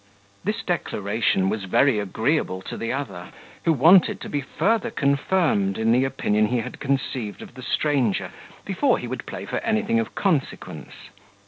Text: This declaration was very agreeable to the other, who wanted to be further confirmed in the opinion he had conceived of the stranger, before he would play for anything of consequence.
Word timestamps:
This 0.43 0.63
declaration 0.63 1.47
was 1.47 1.65
very 1.65 1.99
agreeable 1.99 2.63
to 2.63 2.75
the 2.75 2.91
other, 2.91 3.29
who 3.65 3.71
wanted 3.73 4.19
to 4.21 4.29
be 4.29 4.41
further 4.41 4.89
confirmed 4.89 5.77
in 5.77 5.91
the 5.91 6.05
opinion 6.05 6.47
he 6.47 6.57
had 6.61 6.79
conceived 6.79 7.43
of 7.43 7.53
the 7.53 7.61
stranger, 7.61 8.31
before 8.65 8.97
he 8.97 9.05
would 9.07 9.27
play 9.27 9.45
for 9.45 9.59
anything 9.59 9.99
of 9.99 10.15
consequence. 10.15 10.93